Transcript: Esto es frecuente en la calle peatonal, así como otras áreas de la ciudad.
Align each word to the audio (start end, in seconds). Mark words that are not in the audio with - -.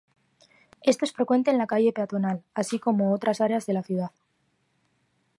Esto 0.81 1.05
es 1.05 1.13
frecuente 1.13 1.51
en 1.51 1.59
la 1.59 1.67
calle 1.67 1.93
peatonal, 1.93 2.41
así 2.55 2.79
como 2.79 3.13
otras 3.13 3.39
áreas 3.39 3.67
de 3.67 3.73
la 3.73 3.83
ciudad. 3.83 4.09